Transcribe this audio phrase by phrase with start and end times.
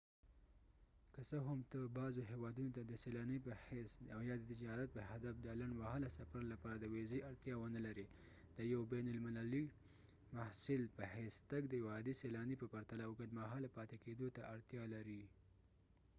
[1.13, 4.89] که څه هم ته بعضو هیوادونو ته د سیلاني په حیث او یا د تجارت
[4.95, 8.07] په هدف د لنډ مهاله سفر لپاره د ویزې اړتیا ونلرې
[8.57, 9.65] د یو بین المللي
[10.35, 14.41] محصل په حیث تګ د یو عادي سیلاني په پرتله اوږد مهاله پاتې کیدو ته
[14.53, 15.21] اړتیا لري